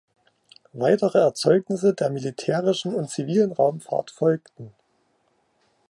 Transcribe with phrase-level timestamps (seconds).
[0.73, 4.73] Weitere Erzeugnisse der militärischen und zivilen Raumfahrt folgten.